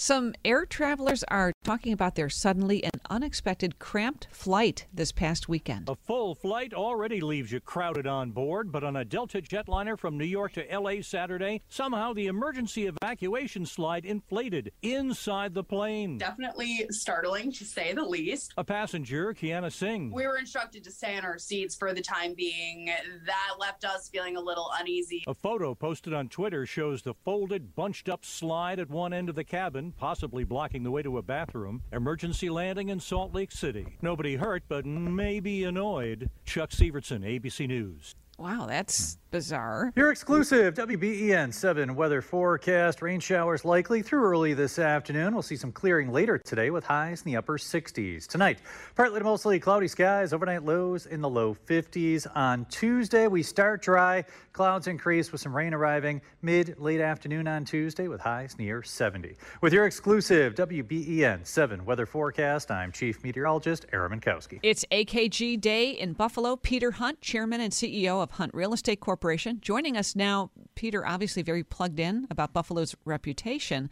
Some 0.00 0.34
air 0.44 0.64
travelers 0.64 1.24
are 1.24 1.52
talking 1.64 1.92
about 1.92 2.14
their 2.14 2.28
suddenly 2.28 2.84
and 2.84 3.00
unexpected 3.10 3.80
cramped 3.80 4.28
flight 4.30 4.86
this 4.94 5.10
past 5.10 5.48
weekend. 5.48 5.88
A 5.88 5.96
full 5.96 6.36
flight 6.36 6.72
already 6.72 7.20
leaves 7.20 7.50
you 7.50 7.58
crowded 7.58 8.06
on 8.06 8.30
board, 8.30 8.70
but 8.70 8.84
on 8.84 8.94
a 8.94 9.04
Delta 9.04 9.42
jetliner 9.42 9.98
from 9.98 10.16
New 10.16 10.24
York 10.24 10.52
to 10.52 10.64
LA 10.72 11.02
Saturday, 11.02 11.62
somehow 11.68 12.12
the 12.12 12.28
emergency 12.28 12.86
evacuation 12.86 13.66
slide 13.66 14.04
inflated 14.04 14.70
inside 14.82 15.52
the 15.52 15.64
plane. 15.64 16.16
Definitely 16.18 16.86
startling 16.90 17.50
to 17.50 17.64
say 17.64 17.92
the 17.92 18.04
least. 18.04 18.54
A 18.56 18.62
passenger, 18.62 19.34
Kiana 19.34 19.72
Singh. 19.72 20.12
We 20.12 20.28
were 20.28 20.38
instructed 20.38 20.84
to 20.84 20.92
stay 20.92 21.16
in 21.16 21.24
our 21.24 21.38
seats 21.38 21.74
for 21.74 21.92
the 21.92 22.02
time 22.02 22.34
being. 22.34 22.88
That 23.26 23.54
left 23.58 23.84
us 23.84 24.08
feeling 24.08 24.36
a 24.36 24.40
little 24.40 24.70
uneasy. 24.78 25.24
A 25.26 25.34
photo 25.34 25.74
posted 25.74 26.14
on 26.14 26.28
Twitter 26.28 26.66
shows 26.66 27.02
the 27.02 27.14
folded, 27.14 27.74
bunched 27.74 28.08
up 28.08 28.24
slide 28.24 28.78
at 28.78 28.88
one 28.88 29.12
end 29.12 29.28
of 29.28 29.34
the 29.34 29.42
cabin 29.42 29.87
possibly 29.92 30.44
blocking 30.44 30.82
the 30.82 30.90
way 30.90 31.02
to 31.02 31.18
a 31.18 31.22
bathroom. 31.22 31.82
Emergency 31.92 32.50
landing 32.50 32.88
in 32.88 33.00
Salt 33.00 33.34
Lake 33.34 33.52
City. 33.52 33.96
Nobody 34.02 34.36
hurt, 34.36 34.62
but 34.68 34.84
maybe 34.84 35.64
annoyed. 35.64 36.30
Chuck 36.44 36.70
Sivertsen, 36.70 37.20
ABC 37.20 37.66
News. 37.66 38.14
Wow, 38.38 38.66
that's 38.68 39.18
bizarre. 39.30 39.92
Your 39.96 40.10
exclusive 40.10 40.74
WBEN 40.74 41.52
7 41.52 41.94
weather 41.94 42.22
forecast. 42.22 43.02
Rain 43.02 43.20
showers 43.20 43.64
likely 43.64 44.00
through 44.00 44.22
early 44.22 44.54
this 44.54 44.78
afternoon. 44.78 45.34
We'll 45.34 45.42
see 45.42 45.56
some 45.56 45.72
clearing 45.72 46.10
later 46.10 46.38
today 46.38 46.70
with 46.70 46.84
highs 46.84 47.22
in 47.22 47.32
the 47.32 47.36
upper 47.36 47.58
60s. 47.58 48.26
Tonight, 48.26 48.60
partly 48.94 49.18
to 49.18 49.24
mostly 49.24 49.58
cloudy 49.60 49.88
skies, 49.88 50.32
overnight 50.32 50.64
lows 50.64 51.06
in 51.06 51.20
the 51.20 51.28
low 51.28 51.54
50s. 51.66 52.26
On 52.36 52.64
Tuesday, 52.66 53.26
we 53.26 53.42
start 53.42 53.82
dry. 53.82 54.24
Clouds 54.52 54.86
increase 54.86 55.30
with 55.30 55.40
some 55.40 55.54
rain 55.54 55.74
arriving 55.74 56.22
mid 56.40 56.76
late 56.78 57.00
afternoon 57.00 57.46
on 57.48 57.64
Tuesday 57.64 58.08
with 58.08 58.20
highs 58.20 58.56
near 58.58 58.82
70. 58.82 59.36
With 59.60 59.72
your 59.72 59.84
exclusive 59.84 60.54
WBEN 60.54 61.46
7 61.46 61.84
weather 61.84 62.06
forecast, 62.06 62.70
I'm 62.70 62.92
Chief 62.92 63.22
Meteorologist 63.22 63.84
Aaron 63.92 64.18
Minkowski. 64.18 64.60
It's 64.62 64.84
AKG 64.90 65.60
Day 65.60 65.90
in 65.90 66.14
Buffalo. 66.14 66.56
Peter 66.56 66.92
Hunt, 66.92 67.20
Chairman 67.20 67.60
and 67.60 67.72
CEO 67.72 68.22
of 68.22 68.27
Hunt 68.32 68.52
Real 68.54 68.72
Estate 68.72 69.00
Corporation, 69.00 69.60
joining 69.60 69.96
us 69.96 70.16
now. 70.16 70.50
Peter, 70.74 71.06
obviously 71.06 71.42
very 71.42 71.62
plugged 71.64 71.98
in 71.98 72.26
about 72.30 72.52
Buffalo's 72.52 72.94
reputation, 73.04 73.90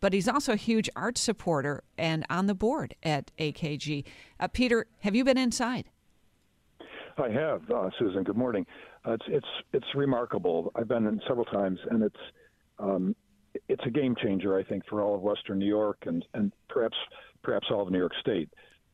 but 0.00 0.12
he's 0.12 0.28
also 0.28 0.52
a 0.52 0.56
huge 0.56 0.90
art 0.96 1.18
supporter 1.18 1.82
and 1.96 2.24
on 2.28 2.46
the 2.46 2.54
board 2.54 2.94
at 3.02 3.30
AKG. 3.38 4.04
Uh, 4.40 4.48
Peter, 4.48 4.86
have 5.00 5.14
you 5.14 5.24
been 5.24 5.38
inside? 5.38 5.88
I 7.16 7.28
have, 7.30 7.70
uh, 7.70 7.90
Susan. 7.98 8.24
Good 8.24 8.36
morning. 8.36 8.66
Uh, 9.04 9.12
it's 9.12 9.24
it's 9.28 9.46
it's 9.72 9.86
remarkable. 9.94 10.72
I've 10.74 10.88
been 10.88 11.06
in 11.06 11.20
several 11.28 11.44
times, 11.44 11.78
and 11.90 12.02
it's 12.02 12.20
um, 12.78 13.14
it's 13.68 13.82
a 13.86 13.90
game 13.90 14.16
changer. 14.20 14.58
I 14.58 14.64
think 14.64 14.84
for 14.88 15.00
all 15.00 15.14
of 15.14 15.20
Western 15.20 15.58
New 15.58 15.66
York 15.66 15.98
and 16.06 16.24
and 16.34 16.52
perhaps 16.68 16.96
perhaps 17.42 17.66
all 17.70 17.82
of 17.82 17.90
New 17.90 17.98
York 17.98 18.14
State. 18.20 18.48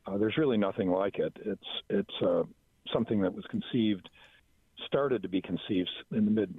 Uh, 0.07 0.19
there's 0.19 0.37
really 0.37 0.59
nothing 0.59 0.91
like 0.91 1.19
it. 1.19 1.33
It's 1.45 1.67
it's 1.89 2.23
uh, 2.23 2.43
something 2.93 3.21
that 3.23 3.35
was 3.35 3.45
conceived, 3.47 4.09
started 4.87 5.23
to 5.23 5.29
be 5.29 5.41
conceived 5.43 5.91
in 6.13 6.25
the 6.25 6.31
mid 6.31 6.55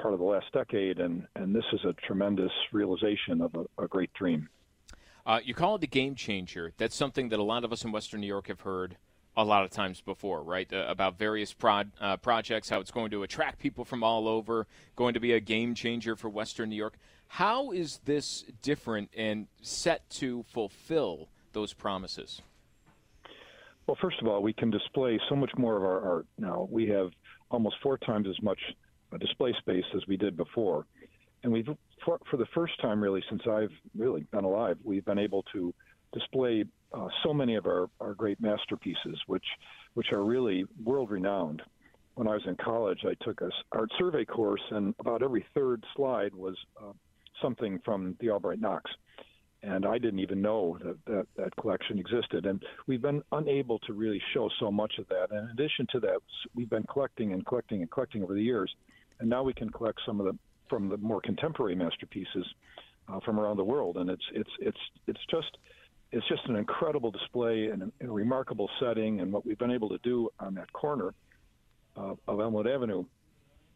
part 0.00 0.14
of 0.14 0.20
the 0.20 0.26
last 0.26 0.46
decade, 0.52 0.98
and 0.98 1.26
and 1.36 1.54
this 1.54 1.64
is 1.72 1.80
a 1.84 1.92
tremendous 2.06 2.52
realization 2.72 3.40
of 3.40 3.54
a, 3.54 3.84
a 3.84 3.88
great 3.88 4.12
dream. 4.14 4.48
Uh, 5.24 5.40
you 5.44 5.54
call 5.54 5.76
it 5.76 5.84
a 5.84 5.86
game 5.86 6.14
changer. 6.14 6.72
That's 6.76 6.96
something 6.96 7.28
that 7.28 7.38
a 7.38 7.44
lot 7.44 7.64
of 7.64 7.72
us 7.72 7.84
in 7.84 7.92
Western 7.92 8.20
New 8.20 8.26
York 8.26 8.48
have 8.48 8.62
heard 8.62 8.96
a 9.36 9.44
lot 9.44 9.64
of 9.64 9.70
times 9.70 10.00
before, 10.00 10.42
right? 10.42 10.70
Uh, 10.72 10.84
about 10.88 11.16
various 11.16 11.52
prod, 11.52 11.92
uh, 12.00 12.16
projects, 12.16 12.68
how 12.68 12.80
it's 12.80 12.90
going 12.90 13.10
to 13.12 13.22
attract 13.22 13.58
people 13.58 13.84
from 13.84 14.02
all 14.02 14.28
over, 14.28 14.66
going 14.96 15.14
to 15.14 15.20
be 15.20 15.32
a 15.32 15.40
game 15.40 15.74
changer 15.74 16.16
for 16.16 16.28
Western 16.28 16.68
New 16.68 16.76
York. 16.76 16.98
How 17.28 17.70
is 17.70 18.00
this 18.04 18.44
different 18.60 19.10
and 19.16 19.46
set 19.62 20.08
to 20.10 20.42
fulfill 20.42 21.28
those 21.52 21.72
promises? 21.72 22.42
Well, 23.86 23.96
first 24.00 24.20
of 24.20 24.28
all, 24.28 24.42
we 24.42 24.52
can 24.52 24.70
display 24.70 25.18
so 25.28 25.34
much 25.34 25.50
more 25.56 25.76
of 25.76 25.82
our 25.82 26.00
art 26.00 26.26
now. 26.38 26.68
We 26.70 26.88
have 26.88 27.10
almost 27.52 27.76
four 27.82 27.98
times 27.98 28.26
as 28.28 28.42
much 28.42 28.58
uh, 29.12 29.18
display 29.18 29.54
space 29.60 29.84
as 29.94 30.02
we 30.08 30.16
did 30.16 30.36
before. 30.36 30.86
And 31.44 31.52
we've, 31.52 31.68
for, 32.04 32.18
for 32.30 32.36
the 32.36 32.46
first 32.54 32.80
time 32.80 33.00
really 33.00 33.22
since 33.28 33.42
I've 33.48 33.72
really 33.96 34.22
been 34.32 34.44
alive, 34.44 34.78
we've 34.82 35.04
been 35.04 35.18
able 35.18 35.44
to 35.52 35.72
display 36.12 36.64
uh, 36.92 37.08
so 37.22 37.32
many 37.32 37.56
of 37.56 37.66
our, 37.66 37.88
our 38.00 38.14
great 38.14 38.40
masterpieces, 38.40 39.18
which, 39.26 39.44
which 39.94 40.12
are 40.12 40.24
really 40.24 40.64
world 40.82 41.10
renowned. 41.10 41.62
When 42.14 42.28
I 42.28 42.34
was 42.34 42.42
in 42.46 42.56
college, 42.56 43.00
I 43.04 43.14
took 43.24 43.40
a 43.40 43.50
art 43.72 43.90
survey 43.98 44.24
course, 44.24 44.60
and 44.70 44.94
about 44.98 45.22
every 45.22 45.46
third 45.54 45.82
slide 45.96 46.34
was 46.34 46.56
uh, 46.78 46.92
something 47.40 47.80
from 47.84 48.16
the 48.20 48.30
Albright 48.30 48.60
Knox 48.60 48.90
and 49.62 49.86
I 49.86 49.98
didn't 49.98 50.20
even 50.20 50.42
know 50.42 50.76
that, 50.82 50.98
that 51.06 51.26
that 51.36 51.56
collection 51.56 51.98
existed. 51.98 52.46
And 52.46 52.62
we've 52.86 53.02
been 53.02 53.22
unable 53.32 53.78
to 53.80 53.92
really 53.92 54.20
show 54.34 54.48
so 54.58 54.70
much 54.70 54.94
of 54.98 55.08
that. 55.08 55.28
And 55.30 55.44
in 55.44 55.50
addition 55.50 55.86
to 55.92 56.00
that, 56.00 56.18
we've 56.54 56.70
been 56.70 56.84
collecting 56.92 57.32
and 57.32 57.44
collecting 57.46 57.80
and 57.80 57.90
collecting 57.90 58.22
over 58.22 58.34
the 58.34 58.42
years, 58.42 58.74
and 59.20 59.28
now 59.28 59.42
we 59.42 59.54
can 59.54 59.70
collect 59.70 60.00
some 60.06 60.20
of 60.20 60.26
the 60.26 60.38
from 60.68 60.88
the 60.88 60.96
more 60.96 61.20
contemporary 61.20 61.74
masterpieces 61.74 62.46
uh, 63.08 63.20
from 63.24 63.38
around 63.38 63.56
the 63.56 63.64
world. 63.64 63.96
And 63.98 64.10
it's 64.10 64.24
it's 64.34 64.50
it's 64.60 64.80
it's 65.06 65.20
just 65.30 65.56
it's 66.10 66.26
just 66.28 66.46
an 66.46 66.56
incredible 66.56 67.10
display 67.10 67.66
and 67.66 67.82
a, 67.82 68.06
a 68.06 68.10
remarkable 68.10 68.68
setting. 68.80 69.20
And 69.20 69.32
what 69.32 69.46
we've 69.46 69.58
been 69.58 69.70
able 69.70 69.88
to 69.90 69.98
do 70.02 70.28
on 70.40 70.54
that 70.54 70.72
corner 70.72 71.14
uh, 71.96 72.14
of 72.26 72.40
Elmwood 72.40 72.66
Avenue 72.66 73.04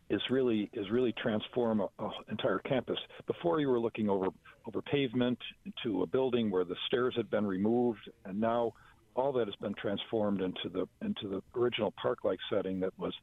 is 0.09 0.21
really 0.31 0.71
is 0.73 0.91
really 0.91 1.13
transform 1.21 1.81
a, 1.81 1.89
a, 1.99 2.11
entire 2.31 2.59
campus. 2.61 2.99
Before 3.27 3.61
you 3.61 3.69
were 3.69 3.81
looking 3.81 4.09
over 4.09 4.29
over 4.67 4.83
pavement 4.83 5.39
to 5.83 6.03
a 6.03 6.07
building 6.07 6.51
where 6.51 6.65
the 6.65 6.77
stairs 6.87 7.15
had 7.17 7.31
been 7.31 7.47
removed, 7.47 8.09
and 8.25 8.41
now 8.41 8.73
all 9.15 9.33
that 9.33 9.47
has 9.47 9.57
been 9.57 9.75
transformed 9.75 10.41
into 10.41 10.69
the 10.73 10.87
into 11.05 11.29
the 11.29 11.43
original 11.59 11.93
park-like 12.01 12.39
setting 12.51 12.81
that 12.81 12.93
was 12.99 13.15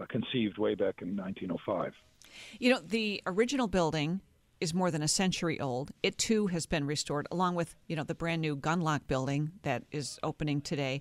uh, 0.00 0.04
conceived 0.06 0.58
way 0.58 0.74
back 0.74 1.02
in 1.02 1.16
1905. 1.16 1.92
You 2.58 2.72
know, 2.72 2.80
the 2.80 3.22
original 3.26 3.68
building 3.68 4.20
is 4.60 4.74
more 4.74 4.90
than 4.90 5.02
a 5.02 5.08
century 5.08 5.60
old. 5.60 5.92
It 6.02 6.18
too 6.18 6.46
has 6.48 6.66
been 6.66 6.86
restored, 6.86 7.28
along 7.30 7.54
with 7.54 7.76
you 7.86 7.94
know 7.94 8.04
the 8.04 8.14
brand 8.14 8.42
new 8.42 8.56
Gundlach 8.56 9.06
building 9.06 9.52
that 9.62 9.84
is 9.92 10.18
opening 10.22 10.60
today. 10.60 11.00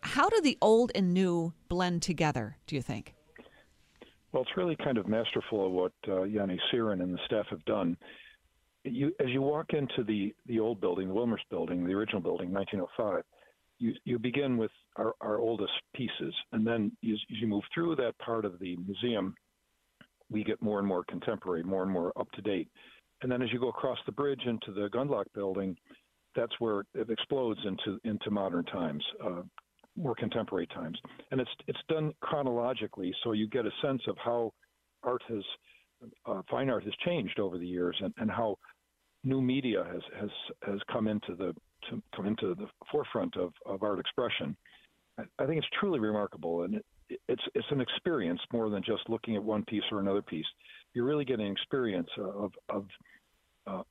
How 0.00 0.28
do 0.28 0.40
the 0.40 0.58
old 0.60 0.90
and 0.94 1.14
new 1.14 1.54
blend 1.68 2.02
together? 2.02 2.56
Do 2.66 2.76
you 2.76 2.82
think? 2.82 3.14
Well, 4.34 4.42
it's 4.42 4.56
really 4.56 4.74
kind 4.74 4.98
of 4.98 5.06
masterful 5.06 5.64
of 5.64 5.70
what 5.70 5.92
uh, 6.08 6.26
Janne 6.26 6.58
Sirén 6.72 7.00
and 7.00 7.14
the 7.14 7.20
staff 7.24 7.46
have 7.50 7.64
done. 7.66 7.96
You, 8.82 9.12
as 9.20 9.28
you 9.28 9.40
walk 9.40 9.66
into 9.74 10.02
the, 10.02 10.34
the 10.46 10.58
old 10.58 10.80
building, 10.80 11.06
the 11.06 11.14
Wilmers 11.14 11.38
building, 11.50 11.86
the 11.86 11.92
original 11.92 12.20
building, 12.20 12.52
1905, 12.52 13.22
you, 13.78 13.94
you 14.04 14.18
begin 14.18 14.56
with 14.56 14.72
our, 14.96 15.14
our 15.20 15.38
oldest 15.38 15.72
pieces. 15.94 16.34
And 16.50 16.66
then 16.66 16.90
as, 17.04 17.12
as 17.30 17.40
you 17.40 17.46
move 17.46 17.62
through 17.72 17.94
that 17.96 18.18
part 18.18 18.44
of 18.44 18.58
the 18.58 18.76
museum, 18.76 19.36
we 20.28 20.42
get 20.42 20.60
more 20.60 20.80
and 20.80 20.88
more 20.88 21.04
contemporary, 21.04 21.62
more 21.62 21.84
and 21.84 21.92
more 21.92 22.12
up 22.18 22.28
to 22.32 22.42
date. 22.42 22.68
And 23.22 23.30
then 23.30 23.40
as 23.40 23.52
you 23.52 23.60
go 23.60 23.68
across 23.68 23.98
the 24.04 24.12
bridge 24.12 24.42
into 24.46 24.72
the 24.72 24.88
Gundlach 24.88 25.26
building, 25.32 25.76
that's 26.34 26.58
where 26.58 26.80
it 26.94 27.08
explodes 27.08 27.60
into 27.64 28.00
into 28.02 28.32
modern 28.32 28.64
times. 28.64 29.04
Uh, 29.24 29.42
more 29.96 30.14
contemporary 30.14 30.66
times, 30.66 30.98
and 31.30 31.40
it's 31.40 31.50
it's 31.66 31.78
done 31.88 32.12
chronologically, 32.20 33.14
so 33.22 33.32
you 33.32 33.48
get 33.48 33.66
a 33.66 33.70
sense 33.82 34.02
of 34.08 34.16
how 34.22 34.52
art 35.02 35.22
has 35.28 35.42
uh, 36.26 36.42
fine 36.50 36.68
art 36.68 36.84
has 36.84 36.92
changed 37.04 37.38
over 37.38 37.58
the 37.58 37.66
years, 37.66 37.96
and, 38.00 38.12
and 38.18 38.30
how 38.30 38.56
new 39.22 39.40
media 39.40 39.84
has 39.92 40.02
has 40.20 40.30
has 40.62 40.80
come 40.92 41.08
into 41.08 41.34
the 41.34 41.54
to 41.90 42.02
come 42.16 42.26
into 42.26 42.54
the 42.54 42.66
forefront 42.90 43.36
of, 43.36 43.52
of 43.66 43.82
art 43.82 43.98
expression. 43.98 44.56
I, 45.18 45.22
I 45.38 45.46
think 45.46 45.58
it's 45.58 45.66
truly 45.78 46.00
remarkable, 46.00 46.62
and 46.62 46.76
it, 46.76 46.84
it's 47.28 47.42
it's 47.54 47.66
an 47.70 47.80
experience 47.80 48.40
more 48.52 48.70
than 48.70 48.82
just 48.82 49.08
looking 49.08 49.36
at 49.36 49.42
one 49.42 49.64
piece 49.64 49.84
or 49.92 50.00
another 50.00 50.22
piece. 50.22 50.46
You're 50.92 51.06
really 51.06 51.24
getting 51.24 51.50
experience 51.50 52.08
of 52.18 52.52
of 52.68 52.86
uh, 53.66 53.82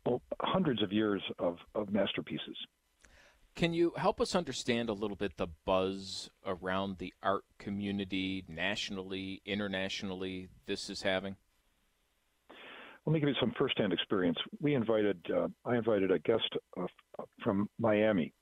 hundreds 0.41 0.83
of 0.83 0.91
years 0.91 1.21
of, 1.39 1.57
of 1.75 1.91
masterpieces. 1.91 2.57
Can 3.55 3.73
you 3.73 3.93
help 3.97 4.19
us 4.19 4.35
understand 4.35 4.89
a 4.89 4.93
little 4.93 5.15
bit 5.15 5.37
the 5.37 5.47
buzz 5.65 6.29
around 6.45 6.97
the 6.97 7.13
art 7.21 7.43
community 7.59 8.43
nationally, 8.47 9.41
internationally, 9.45 10.49
this 10.65 10.89
is 10.89 11.03
having? 11.03 11.35
Let 13.05 13.13
me 13.13 13.19
give 13.19 13.29
you 13.29 13.35
some 13.39 13.53
firsthand 13.57 13.93
experience. 13.93 14.37
We 14.59 14.73
invited, 14.73 15.19
uh, 15.31 15.49
I 15.65 15.75
invited 15.75 16.09
a 16.11 16.19
guest 16.19 16.49
uh, 16.79 16.87
from 17.43 17.69
Miami, 17.77 18.33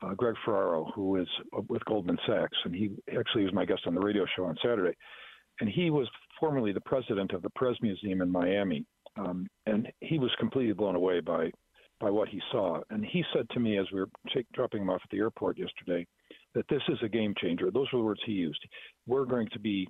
uh, 0.00 0.14
Greg 0.14 0.36
Ferraro, 0.44 0.90
who 0.94 1.16
is 1.16 1.28
with 1.68 1.84
Goldman 1.84 2.18
Sachs, 2.26 2.56
and 2.64 2.74
he 2.74 2.90
actually 3.18 3.44
was 3.44 3.52
my 3.52 3.64
guest 3.64 3.82
on 3.86 3.94
the 3.94 4.00
radio 4.00 4.24
show 4.36 4.44
on 4.44 4.56
Saturday. 4.62 4.96
And 5.60 5.68
he 5.68 5.90
was 5.90 6.08
formerly 6.38 6.72
the 6.72 6.80
president 6.82 7.32
of 7.32 7.42
the 7.42 7.50
Perez 7.50 7.76
Museum 7.82 8.22
in 8.22 8.30
Miami, 8.30 8.86
um, 9.16 9.46
and 9.66 9.88
he 10.00 10.18
was 10.18 10.30
completely 10.38 10.72
blown 10.72 10.94
away 10.94 11.20
by 11.20 11.50
by 12.00 12.10
what 12.10 12.28
he 12.28 12.40
saw. 12.52 12.80
And 12.90 13.04
he 13.04 13.24
said 13.32 13.48
to 13.50 13.60
me 13.60 13.78
as 13.78 13.86
we 13.92 14.00
were 14.00 14.08
take, 14.34 14.46
dropping 14.52 14.82
him 14.82 14.90
off 14.90 15.00
at 15.04 15.10
the 15.10 15.18
airport 15.18 15.58
yesterday 15.58 16.06
that 16.54 16.66
this 16.68 16.82
is 16.88 16.98
a 17.02 17.08
game 17.08 17.34
changer. 17.40 17.70
Those 17.70 17.86
were 17.92 17.98
the 17.98 18.04
words 18.04 18.20
he 18.24 18.32
used. 18.32 18.60
We're 19.06 19.24
going 19.24 19.48
to 19.52 19.58
be, 19.58 19.88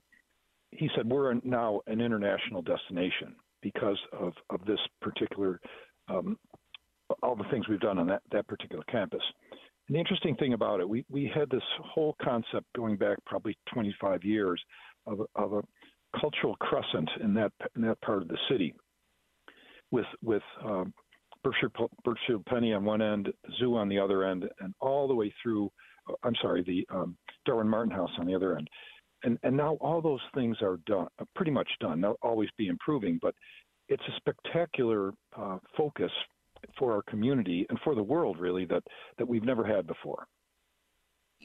he 0.72 0.90
said, 0.96 1.08
we're 1.08 1.34
now 1.44 1.80
an 1.86 2.00
international 2.00 2.62
destination 2.62 3.34
because 3.62 3.98
of, 4.12 4.32
of 4.50 4.64
this 4.66 4.80
particular, 5.00 5.60
um, 6.08 6.36
all 7.22 7.36
the 7.36 7.48
things 7.50 7.68
we've 7.68 7.80
done 7.80 7.98
on 7.98 8.06
that, 8.08 8.22
that 8.32 8.46
particular 8.48 8.84
campus. 8.90 9.22
And 9.88 9.94
the 9.94 10.00
interesting 10.00 10.34
thing 10.36 10.52
about 10.52 10.80
it, 10.80 10.88
we, 10.88 11.04
we 11.08 11.30
had 11.32 11.48
this 11.50 11.62
whole 11.82 12.16
concept 12.22 12.66
going 12.74 12.96
back 12.96 13.18
probably 13.24 13.56
25 13.72 14.24
years 14.24 14.60
of, 15.06 15.20
of 15.36 15.52
a 15.52 15.62
cultural 16.20 16.56
crescent 16.56 17.08
in 17.22 17.34
that 17.34 17.52
in 17.74 17.82
that 17.82 18.00
part 18.00 18.22
of 18.22 18.28
the 18.28 18.38
city, 18.50 18.74
with 19.90 20.06
with 20.22 20.42
um, 20.64 20.92
Burchfield, 21.46 21.88
Burchfield 22.04 22.44
Penney 22.46 22.72
on 22.72 22.84
one 22.84 23.02
end, 23.02 23.32
Zoo 23.58 23.76
on 23.76 23.88
the 23.88 23.98
other 23.98 24.24
end, 24.24 24.44
and 24.60 24.74
all 24.80 25.06
the 25.06 25.14
way 25.14 25.32
through. 25.42 25.70
Uh, 26.08 26.14
I'm 26.24 26.34
sorry, 26.42 26.62
the 26.62 26.86
um, 26.94 27.16
Darwin 27.44 27.68
Martin 27.68 27.92
House 27.92 28.10
on 28.18 28.26
the 28.26 28.34
other 28.34 28.56
end, 28.56 28.68
and 29.22 29.38
and 29.42 29.56
now 29.56 29.76
all 29.80 30.00
those 30.02 30.20
things 30.34 30.56
are 30.60 30.78
done, 30.86 31.06
uh, 31.20 31.24
pretty 31.34 31.52
much 31.52 31.68
done. 31.80 32.00
They'll 32.00 32.18
always 32.22 32.48
be 32.58 32.66
improving, 32.66 33.18
but 33.22 33.34
it's 33.88 34.02
a 34.08 34.16
spectacular 34.16 35.12
uh, 35.36 35.58
focus 35.76 36.10
for 36.78 36.92
our 36.92 37.02
community 37.02 37.64
and 37.68 37.78
for 37.84 37.94
the 37.94 38.02
world, 38.02 38.38
really, 38.38 38.64
that 38.66 38.82
that 39.18 39.28
we've 39.28 39.44
never 39.44 39.64
had 39.64 39.86
before. 39.86 40.26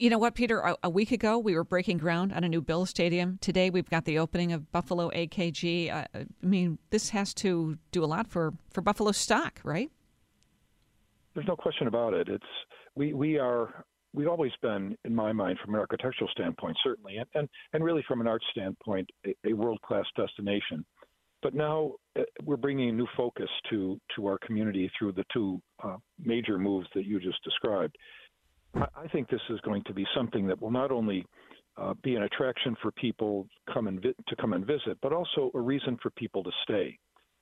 You 0.02 0.10
know 0.10 0.18
what, 0.18 0.34
Peter? 0.34 0.58
A, 0.58 0.76
a, 0.82 0.90
week 0.90 1.12
ago, 1.12 1.38
we 1.38 1.54
were 1.54 1.62
breaking 1.62 1.98
ground 1.98 2.32
on 2.32 2.42
a 2.42 2.48
new 2.48 2.60
Bill 2.60 2.86
Stadium. 2.86 3.38
Today, 3.40 3.70
we've 3.70 3.88
got 3.88 4.04
the 4.04 4.18
opening 4.18 4.52
of 4.52 4.72
Buffalo 4.72 5.10
AKG. 5.10 5.94
Uh, 5.94 6.06
I 6.12 6.26
mean, 6.42 6.80
this 6.90 7.10
has 7.10 7.32
to 7.34 7.78
do 7.92 8.02
a 8.02 8.06
lot 8.06 8.26
for, 8.26 8.52
for 8.72 8.80
Buffalo 8.80 9.12
stock, 9.12 9.60
right? 9.62 9.92
There's 11.36 11.46
no 11.46 11.54
question 11.54 11.86
about 11.86 12.14
it. 12.14 12.26
It's 12.28 12.44
we 12.96 13.12
we 13.12 13.38
are 13.38 13.84
we've 14.12 14.26
always 14.26 14.50
been, 14.60 14.98
in 15.04 15.14
my 15.14 15.32
mind, 15.32 15.60
from 15.64 15.74
an 15.74 15.78
architectural 15.78 16.28
standpoint, 16.32 16.76
certainly, 16.82 17.18
and 17.18 17.28
and, 17.36 17.48
and 17.72 17.84
really 17.84 18.02
from 18.08 18.20
an 18.20 18.26
art 18.26 18.42
standpoint, 18.50 19.08
a, 19.24 19.36
a 19.50 19.52
world 19.52 19.80
class 19.82 20.06
destination. 20.16 20.84
But 21.44 21.54
now 21.54 21.92
uh, 22.18 22.22
we're 22.44 22.56
bringing 22.56 22.88
a 22.88 22.92
new 22.92 23.06
focus 23.16 23.48
to 23.70 24.00
to 24.16 24.26
our 24.26 24.38
community 24.38 24.90
through 24.98 25.12
the 25.12 25.24
two 25.32 25.62
uh, 25.84 25.98
major 26.18 26.58
moves 26.58 26.88
that 26.96 27.06
you 27.06 27.20
just 27.20 27.40
described. 27.44 27.96
I 28.74 29.06
think 29.12 29.28
this 29.28 29.40
is 29.50 29.60
going 29.60 29.82
to 29.84 29.94
be 29.94 30.06
something 30.14 30.46
that 30.46 30.60
will 30.60 30.70
not 30.70 30.90
only 30.90 31.26
uh, 31.76 31.94
be 32.02 32.14
an 32.14 32.22
attraction 32.22 32.76
for 32.82 32.90
people 32.92 33.46
come 33.72 33.86
and 33.86 34.00
vi- 34.00 34.14
to 34.28 34.36
come 34.36 34.52
and 34.52 34.66
visit, 34.66 34.98
but 35.02 35.12
also 35.12 35.50
a 35.54 35.60
reason 35.60 35.98
for 36.02 36.10
people 36.10 36.42
to 36.42 36.50
stay. 36.62 36.98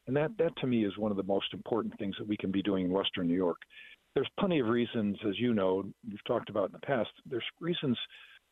And 0.06 0.16
that, 0.16 0.30
that 0.38 0.56
to 0.58 0.66
me 0.66 0.84
is 0.84 0.96
one 0.98 1.10
of 1.10 1.16
the 1.16 1.22
most 1.22 1.52
important 1.52 1.96
things 1.98 2.16
that 2.18 2.26
we 2.26 2.36
can 2.36 2.50
be 2.50 2.62
doing 2.62 2.86
in 2.86 2.92
Western 2.92 3.28
New 3.28 3.34
York. 3.36 3.58
There's 4.14 4.28
plenty 4.38 4.58
of 4.58 4.66
reasons, 4.66 5.16
as 5.28 5.38
you 5.38 5.54
know, 5.54 5.84
we've 6.08 6.24
talked 6.26 6.50
about 6.50 6.66
in 6.66 6.72
the 6.72 6.86
past. 6.86 7.10
There's 7.26 7.44
reasons 7.60 7.96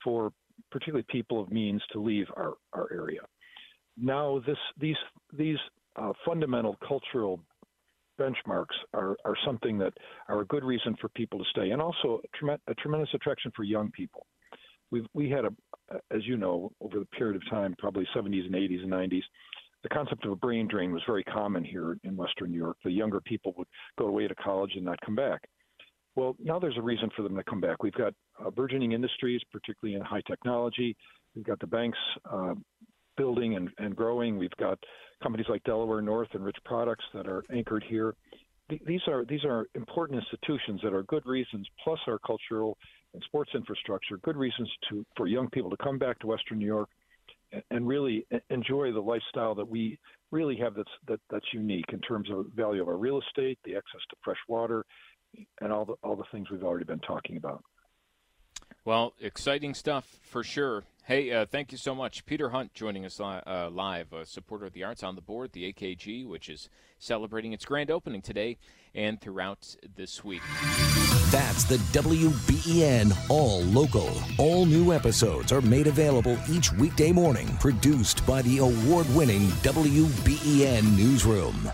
for 0.04 0.32
particularly 0.70 1.04
people 1.08 1.40
of 1.40 1.50
means 1.50 1.82
to 1.92 2.00
leave 2.00 2.26
our, 2.36 2.54
our 2.72 2.88
area. 2.92 3.20
Now, 3.96 4.40
this 4.46 4.58
these 4.78 4.96
these 5.32 5.58
uh, 5.96 6.12
fundamental 6.24 6.76
cultural 6.86 7.40
benchmarks 8.18 8.74
are, 8.94 9.16
are 9.24 9.36
something 9.44 9.78
that 9.78 9.92
are 10.28 10.40
a 10.40 10.46
good 10.46 10.64
reason 10.64 10.96
for 11.00 11.08
people 11.10 11.38
to 11.38 11.44
stay, 11.50 11.70
and 11.70 11.80
also 11.80 12.20
a, 12.24 12.36
trem- 12.36 12.60
a 12.66 12.74
tremendous 12.74 13.10
attraction 13.14 13.52
for 13.54 13.64
young 13.64 13.90
people. 13.92 14.26
We've 14.90 15.06
we 15.12 15.28
had 15.30 15.44
a, 15.44 15.50
as 16.10 16.26
you 16.26 16.36
know, 16.36 16.72
over 16.80 16.98
the 16.98 17.06
period 17.06 17.36
of 17.36 17.50
time, 17.50 17.74
probably 17.78 18.06
70s 18.16 18.46
and 18.46 18.54
80s 18.54 18.82
and 18.82 18.92
90s, 18.92 19.22
the 19.82 19.88
concept 19.88 20.24
of 20.24 20.32
a 20.32 20.36
brain 20.36 20.66
drain 20.66 20.92
was 20.92 21.02
very 21.06 21.24
common 21.24 21.64
here 21.64 21.98
in 22.04 22.16
Western 22.16 22.50
New 22.50 22.58
York. 22.58 22.76
The 22.84 22.90
younger 22.90 23.20
people 23.20 23.54
would 23.58 23.68
go 23.98 24.06
away 24.06 24.26
to 24.26 24.34
college 24.34 24.72
and 24.74 24.84
not 24.84 25.00
come 25.04 25.14
back. 25.14 25.42
Well, 26.16 26.36
now 26.42 26.58
there's 26.58 26.76
a 26.76 26.82
reason 26.82 27.10
for 27.14 27.22
them 27.22 27.36
to 27.36 27.44
come 27.44 27.60
back. 27.60 27.82
We've 27.82 27.92
got 27.92 28.12
uh, 28.44 28.50
burgeoning 28.50 28.92
industries, 28.92 29.40
particularly 29.52 29.96
in 29.96 30.02
high 30.02 30.22
technology. 30.26 30.96
We've 31.36 31.44
got 31.44 31.60
the 31.60 31.66
banks 31.68 31.98
uh, 32.28 32.54
building 33.16 33.54
and, 33.54 33.68
and 33.78 33.94
growing. 33.94 34.36
We've 34.36 34.50
got 34.58 34.78
companies 35.22 35.46
like 35.48 35.62
Delaware 35.64 36.02
North 36.02 36.28
and 36.32 36.44
Rich 36.44 36.58
Products 36.64 37.04
that 37.14 37.26
are 37.26 37.44
anchored 37.52 37.84
here. 37.88 38.14
th- 38.68 38.82
these 38.86 39.00
are 39.06 39.24
these 39.24 39.44
are 39.44 39.66
important 39.74 40.22
institutions 40.22 40.80
that 40.82 40.92
are 40.92 41.02
good 41.04 41.26
reasons, 41.26 41.66
plus 41.82 41.98
our 42.06 42.18
cultural 42.18 42.76
and 43.14 43.22
sports 43.24 43.50
infrastructure, 43.54 44.18
good 44.18 44.36
reasons 44.36 44.70
to 44.88 45.04
for 45.16 45.26
young 45.26 45.48
people 45.50 45.70
to 45.70 45.76
come 45.78 45.98
back 45.98 46.18
to 46.20 46.26
Western 46.26 46.58
New 46.58 46.66
York 46.66 46.88
and, 47.52 47.62
and 47.70 47.88
really 47.88 48.26
enjoy 48.50 48.92
the 48.92 49.00
lifestyle 49.00 49.54
that 49.54 49.68
we 49.68 49.98
really 50.30 50.56
have 50.56 50.74
that's 50.74 50.90
that, 51.06 51.20
that's 51.30 51.46
unique 51.52 51.86
in 51.92 52.00
terms 52.00 52.28
of 52.30 52.46
value 52.54 52.82
of 52.82 52.88
our 52.88 52.96
real 52.98 53.20
estate, 53.20 53.58
the 53.64 53.74
access 53.74 54.00
to 54.10 54.16
fresh 54.22 54.38
water, 54.48 54.84
and 55.60 55.72
all 55.72 55.84
the 55.84 55.94
all 56.02 56.16
the 56.16 56.24
things 56.32 56.50
we've 56.50 56.64
already 56.64 56.84
been 56.84 57.00
talking 57.00 57.36
about. 57.36 57.62
Well, 58.88 59.12
exciting 59.20 59.74
stuff 59.74 60.16
for 60.22 60.42
sure. 60.42 60.82
Hey, 61.04 61.30
uh, 61.30 61.44
thank 61.44 61.72
you 61.72 61.76
so 61.76 61.94
much. 61.94 62.24
Peter 62.24 62.48
Hunt 62.48 62.72
joining 62.72 63.04
us 63.04 63.20
li- 63.20 63.42
uh, 63.46 63.68
live, 63.68 64.14
a 64.14 64.24
supporter 64.24 64.64
of 64.64 64.72
the 64.72 64.82
arts 64.82 65.02
on 65.02 65.14
the 65.14 65.20
board, 65.20 65.52
the 65.52 65.70
AKG, 65.70 66.26
which 66.26 66.48
is 66.48 66.70
celebrating 66.98 67.52
its 67.52 67.66
grand 67.66 67.90
opening 67.90 68.22
today 68.22 68.56
and 68.94 69.20
throughout 69.20 69.76
this 69.96 70.24
week. 70.24 70.40
That's 71.30 71.64
the 71.64 71.76
WBEN 71.92 73.14
All 73.28 73.60
Local. 73.64 74.10
All 74.38 74.64
new 74.64 74.94
episodes 74.94 75.52
are 75.52 75.60
made 75.60 75.86
available 75.86 76.38
each 76.48 76.72
weekday 76.72 77.12
morning, 77.12 77.58
produced 77.60 78.24
by 78.26 78.40
the 78.40 78.56
award 78.56 79.06
winning 79.14 79.48
WBEN 79.60 80.96
Newsroom. 80.96 81.70